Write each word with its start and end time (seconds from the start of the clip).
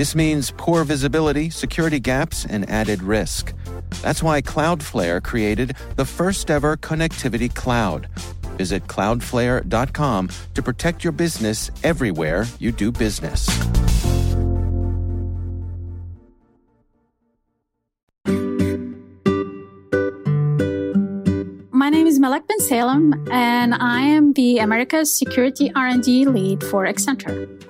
This 0.00 0.14
means 0.14 0.50
poor 0.56 0.82
visibility, 0.84 1.50
security 1.50 2.00
gaps, 2.00 2.46
and 2.46 2.66
added 2.70 3.02
risk. 3.02 3.52
That's 4.00 4.22
why 4.22 4.40
Cloudflare 4.40 5.22
created 5.22 5.76
the 5.96 6.06
first 6.06 6.50
ever 6.50 6.78
connectivity 6.78 7.54
cloud. 7.54 8.08
Visit 8.56 8.86
cloudflare.com 8.86 10.30
to 10.54 10.62
protect 10.62 11.04
your 11.04 11.12
business 11.12 11.70
everywhere 11.84 12.46
you 12.58 12.72
do 12.72 12.90
business. 12.90 13.46
My 21.72 21.90
name 21.90 22.06
is 22.06 22.18
Malek 22.18 22.48
Ben 22.48 22.60
Salem, 22.60 23.28
and 23.30 23.74
I 23.74 24.00
am 24.00 24.32
the 24.32 24.60
America's 24.60 25.14
Security 25.14 25.70
R&D 25.74 26.24
lead 26.24 26.64
for 26.64 26.86
Accenture. 26.86 27.60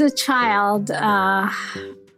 As 0.00 0.12
a 0.12 0.16
child, 0.16 0.90
uh, 0.90 1.50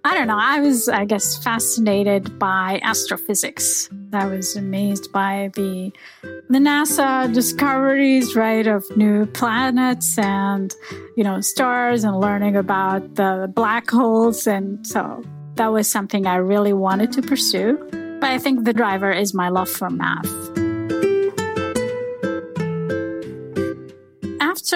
I 0.05 0.15
don't 0.15 0.29
know, 0.29 0.39
I 0.39 0.61
was, 0.61 0.89
I 0.89 1.05
guess, 1.05 1.43
fascinated 1.43 2.39
by 2.39 2.79
astrophysics. 2.85 3.91
I 4.13 4.27
was 4.27 4.55
amazed 4.55 5.11
by 5.11 5.51
the 5.57 5.91
the 6.23 6.59
NASA 6.61 7.35
discoveries, 7.35 8.37
right, 8.37 8.69
of 8.69 8.85
new 8.97 9.27
planets 9.27 10.17
and 10.17 10.73
you 11.17 11.25
know 11.25 11.41
stars, 11.41 12.05
and 12.05 12.21
learning 12.21 12.55
about 12.55 13.17
the 13.17 13.51
black 13.53 13.91
holes, 13.91 14.47
and 14.47 14.87
so 14.87 15.25
that 15.57 15.73
was 15.73 15.89
something 15.91 16.25
I 16.25 16.37
really 16.37 16.73
wanted 16.73 17.11
to 17.15 17.23
pursue. 17.23 17.79
But 18.21 18.31
I 18.31 18.39
think 18.39 18.65
the 18.65 18.73
driver 18.73 19.11
is 19.11 19.35
my 19.35 19.49
love 19.49 19.69
for 19.69 19.91
math. 19.91 20.62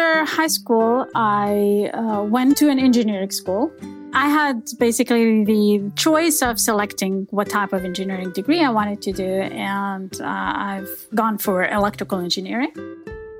After 0.06 0.36
high 0.36 0.46
school, 0.46 1.06
I 1.14 1.90
uh, 1.92 2.22
went 2.22 2.56
to 2.58 2.68
an 2.68 2.78
engineering 2.78 3.30
school 3.30 3.72
I 4.16 4.30
had 4.30 4.62
basically 4.78 5.44
the 5.44 5.92
choice 5.94 6.40
of 6.40 6.58
selecting 6.58 7.26
what 7.30 7.50
type 7.50 7.74
of 7.74 7.84
engineering 7.84 8.32
degree 8.32 8.64
I 8.64 8.70
wanted 8.70 9.02
to 9.02 9.12
do, 9.12 9.24
and 9.24 10.10
uh, 10.22 10.24
I've 10.24 11.06
gone 11.14 11.36
for 11.36 11.68
electrical 11.68 12.20
engineering. 12.20 12.72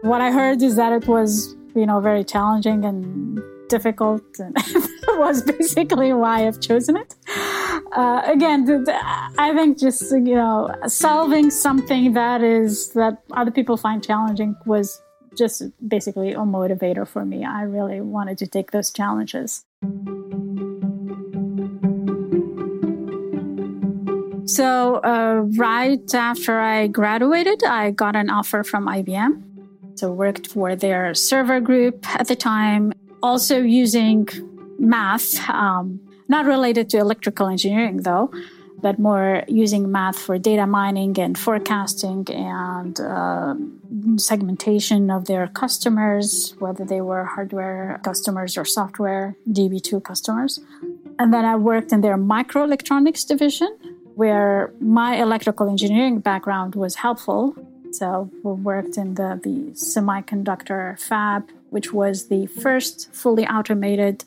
What 0.03 0.21
I 0.21 0.31
heard 0.31 0.63
is 0.63 0.77
that 0.77 0.93
it 0.93 1.09
was, 1.09 1.57
you 1.75 1.87
know, 1.87 2.01
very 2.01 2.25
challenging 2.25 2.85
and 2.85 3.41
difficult, 3.71 4.23
and 4.39 4.55
that 4.57 5.17
was 5.19 5.41
basically 5.41 6.13
why 6.13 6.47
I've 6.47 6.61
chosen 6.61 6.99
it. 6.99 7.15
Uh, 7.93 8.21
again, 8.27 8.85
I 9.39 9.55
think 9.55 9.79
just 9.79 10.13
you 10.13 10.35
know, 10.35 10.75
solving 10.87 11.51
something 11.51 12.13
that 12.13 12.43
is 12.43 12.91
that 12.91 13.23
other 13.31 13.51
people 13.51 13.79
find 13.79 14.05
challenging 14.05 14.55
was 14.67 15.01
just 15.37 15.63
basically 15.87 16.33
a 16.33 16.39
motivator 16.39 17.07
for 17.07 17.25
me. 17.25 17.45
I 17.45 17.63
really 17.63 18.01
wanted 18.01 18.39
to 18.39 18.47
take 18.47 18.71
those 18.71 18.91
challenges. 18.91 19.65
So, 24.47 24.97
uh, 25.03 25.43
right 25.57 26.15
after 26.15 26.61
I 26.61 26.87
graduated, 26.87 27.65
I 27.65 27.91
got 27.91 28.15
an 28.15 28.31
offer 28.31 28.63
from 28.63 28.87
IBM. 28.87 29.43
So, 29.97 30.13
worked 30.13 30.47
for 30.47 30.77
their 30.77 31.15
server 31.15 31.61
group 31.61 32.07
at 32.19 32.29
the 32.29 32.37
time, 32.37 32.93
also 33.23 33.61
using 33.61 34.29
math, 34.79 35.49
um, 35.51 36.01
not 36.29 36.47
related 36.47 36.89
to 36.91 36.99
electrical 36.99 37.49
engineering 37.49 38.03
though, 38.03 38.31
but 38.81 38.99
more 38.99 39.43
using 39.49 39.91
math 39.91 40.19
for 40.19 40.39
data 40.39 40.67
mining 40.67 41.19
and 41.19 41.39
forecasting 41.39 42.27
and 42.31 43.01
uh, 43.01 43.55
segmentation 44.17 45.11
of 45.11 45.27
their 45.27 45.49
customers, 45.49 46.55
whether 46.59 46.85
they 46.85 47.01
were 47.01 47.25
hardware 47.25 48.01
customers 48.05 48.57
or 48.57 48.65
software 48.65 49.37
DB2 49.51 50.03
customers. 50.03 50.61
And 51.19 51.33
then 51.33 51.45
I 51.45 51.57
worked 51.57 51.93
in 51.93 52.03
their 52.03 52.19
microelectronics 52.19 53.27
division, 53.27 53.77
where 54.15 54.73
my 54.81 55.17
electrical 55.17 55.69
engineering 55.69 56.21
background 56.21 56.75
was 56.75 56.97
helpful. 56.97 57.57
So 57.93 58.31
we 58.43 58.53
worked 58.53 58.97
in 58.99 59.15
the, 59.15 59.41
the 59.43 59.73
semiconductor 59.73 60.99
fab, 61.01 61.51
which 61.71 61.93
was 61.93 62.29
the 62.29 62.47
first 62.47 63.13
fully 63.15 63.47
automated 63.47 64.25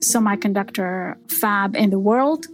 semiconductor 0.00 1.16
fab 1.30 1.76
in 1.76 1.90
the 1.90 1.98
world. 1.98 2.46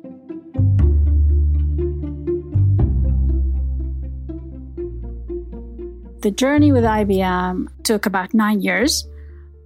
The 6.24 6.30
journey 6.30 6.72
with 6.72 6.84
IBM 6.84 7.68
took 7.82 8.06
about 8.06 8.32
nine 8.32 8.62
years, 8.62 9.06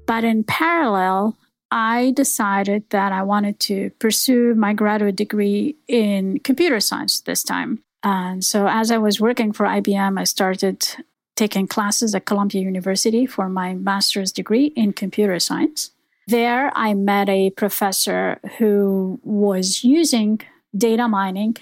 but 0.09 0.25
in 0.25 0.43
parallel, 0.43 1.39
I 1.71 2.13
decided 2.17 2.83
that 2.91 3.13
I 3.13 3.23
wanted 3.23 3.61
to 3.61 3.91
pursue 4.01 4.57
my 4.57 4.73
graduate 4.73 5.15
degree 5.15 5.77
in 5.87 6.41
computer 6.41 6.81
science 6.81 7.21
this 7.21 7.45
time. 7.45 7.85
And 8.03 8.45
so, 8.45 8.67
as 8.67 8.91
I 8.91 8.99
was 8.99 9.21
working 9.21 9.53
for 9.53 9.67
IBM, 9.67 10.19
I 10.19 10.25
started 10.25 10.85
taking 11.37 11.69
classes 11.69 12.13
at 12.13 12.27
Columbia 12.27 12.63
University 12.63 13.25
for 13.25 13.49
my 13.49 13.75
master's 13.75 14.33
degree 14.33 14.73
in 14.75 14.93
computer 14.93 15.39
science. 15.39 15.93
There, 16.27 16.73
I 16.75 16.93
met 16.93 17.29
a 17.29 17.51
professor 17.51 18.41
who 18.59 19.21
was 19.23 19.85
using 19.85 20.41
data 20.77 21.07
mining 21.07 21.57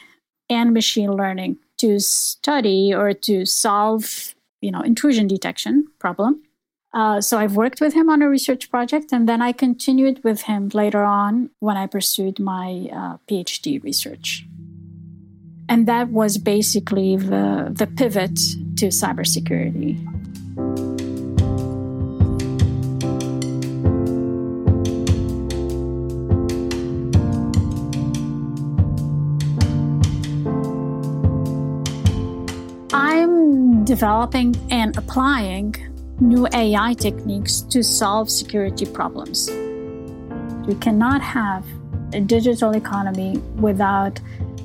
and 0.49 0.73
machine 0.73 1.13
learning 1.13 1.59
to 1.81 2.01
study 2.01 2.95
or 2.95 3.13
to 3.13 3.45
solve, 3.45 4.35
you 4.67 4.73
know, 4.73 4.83
intrusion 4.83 5.27
detection 5.29 5.87
problem. 6.01 6.43
Uh, 6.93 7.21
so 7.21 7.39
I've 7.39 7.57
worked 7.57 7.81
with 7.81 7.95
him 7.95 8.09
on 8.11 8.21
a 8.21 8.29
research 8.29 8.71
project, 8.71 9.13
and 9.13 9.29
then 9.29 9.41
I 9.41 9.53
continued 9.53 10.25
with 10.25 10.43
him 10.43 10.71
later 10.73 11.03
on 11.05 11.51
when 11.61 11.77
I 11.77 11.87
pursued 11.87 12.41
my 12.41 12.89
uh, 13.01 13.17
PhD 13.29 13.83
research. 13.83 14.45
And 15.69 15.87
that 15.87 16.09
was 16.11 16.39
basically 16.39 17.17
the, 17.17 17.71
the 17.71 17.87
pivot 17.87 18.37
to 18.81 18.87
cybersecurity. 18.89 19.95
Developing 33.87 34.55
and 34.71 34.97
applying 34.99 35.75
new 36.21 36.47
AI 36.53 36.95
techniques 36.95 37.61
to 37.63 37.83
solve 37.83 38.29
security 38.29 38.85
problems. 38.85 39.49
We 40.67 40.75
cannot 40.75 41.23
have 41.23 41.65
a 42.13 42.21
digital 42.21 42.73
economy 42.73 43.39
without 43.61 44.21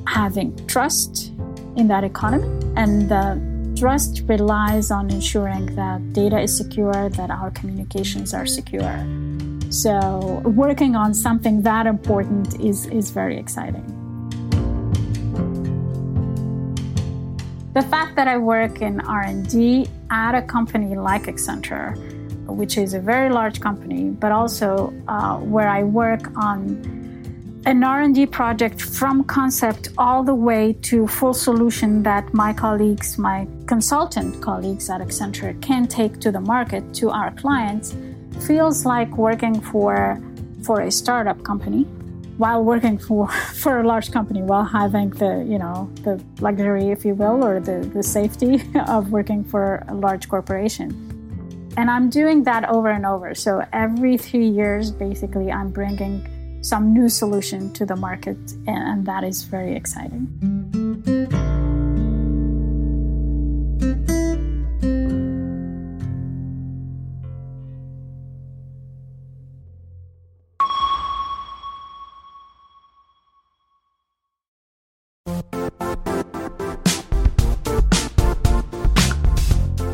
having 0.07 0.55
trust 0.67 1.31
in 1.75 1.87
that 1.87 2.03
economy. 2.03 2.47
And 2.75 3.09
the 3.09 3.39
trust 3.77 4.23
relies 4.25 4.89
on 4.91 5.11
ensuring 5.11 5.75
that 5.75 6.13
data 6.13 6.39
is 6.39 6.55
secure, 6.55 7.09
that 7.09 7.29
our 7.29 7.51
communications 7.51 8.33
are 8.33 8.47
secure. 8.47 9.05
So 9.69 10.41
working 10.45 10.95
on 10.95 11.13
something 11.13 11.61
that 11.61 11.85
important 11.85 12.59
is, 12.59 12.87
is 12.87 13.11
very 13.11 13.37
exciting. 13.37 14.00
The 17.73 17.81
fact 17.83 18.17
that 18.17 18.27
I 18.27 18.37
work 18.37 18.81
in 18.81 18.99
R&D 18.99 19.87
at 20.09 20.35
a 20.35 20.41
company 20.41 20.95
like 20.95 21.23
Accenture, 21.23 21.95
which 22.45 22.77
is 22.77 22.93
a 22.93 22.99
very 22.99 23.29
large 23.29 23.61
company, 23.61 24.09
but 24.09 24.33
also 24.33 24.93
uh, 25.07 25.37
where 25.37 25.69
I 25.69 25.83
work 25.83 26.35
on 26.35 27.61
an 27.65 27.81
R&D 27.81 28.25
project 28.25 28.81
from 28.81 29.23
concept 29.23 29.87
all 29.97 30.21
the 30.21 30.35
way 30.35 30.73
to 30.81 31.07
full 31.07 31.33
solution 31.33 32.03
that 32.03 32.33
my 32.33 32.51
colleagues, 32.51 33.17
my 33.17 33.47
consultant 33.67 34.41
colleagues 34.41 34.89
at 34.89 34.99
Accenture 34.99 35.53
can 35.61 35.87
take 35.87 36.19
to 36.19 36.29
the 36.29 36.41
market 36.41 36.93
to 36.95 37.09
our 37.09 37.31
clients 37.31 37.95
feels 38.41 38.85
like 38.85 39.15
working 39.17 39.61
for 39.61 40.21
for 40.63 40.81
a 40.81 40.91
startup 40.91 41.41
company 41.43 41.85
while 42.41 42.63
working 42.63 42.97
for, 42.97 43.27
for 43.63 43.79
a 43.81 43.83
large 43.83 44.11
company, 44.11 44.41
while 44.41 44.65
having 44.65 45.11
the, 45.11 45.45
you 45.47 45.59
know, 45.59 45.87
the 46.01 46.19
luxury, 46.39 46.89
if 46.89 47.05
you 47.05 47.13
will, 47.13 47.45
or 47.45 47.59
the, 47.59 47.77
the 47.93 48.01
safety 48.01 48.63
of 48.87 49.11
working 49.11 49.43
for 49.43 49.85
a 49.87 49.93
large 49.93 50.27
corporation. 50.27 50.89
And 51.77 51.89
I'm 51.89 52.09
doing 52.09 52.43
that 52.45 52.67
over 52.67 52.89
and 52.89 53.05
over. 53.05 53.35
So 53.35 53.63
every 53.71 54.17
three 54.17 54.47
years, 54.47 54.89
basically, 54.89 55.51
I'm 55.51 55.69
bringing 55.69 56.27
some 56.61 56.93
new 56.93 57.09
solution 57.09 57.71
to 57.73 57.85
the 57.85 57.95
market, 57.95 58.39
and 58.67 59.05
that 59.05 59.23
is 59.23 59.43
very 59.43 59.75
exciting. 59.75 60.27